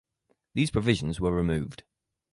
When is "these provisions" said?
0.55-1.19